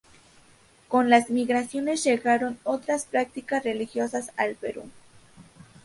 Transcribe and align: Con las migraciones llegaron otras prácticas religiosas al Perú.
Con 0.87 1.11
las 1.11 1.29
migraciones 1.29 2.03
llegaron 2.03 2.57
otras 2.63 3.05
prácticas 3.05 3.63
religiosas 3.63 4.31
al 4.35 4.55
Perú. 4.55 4.89